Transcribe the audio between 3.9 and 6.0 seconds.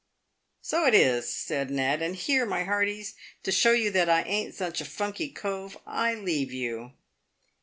that I ain't such a funky covej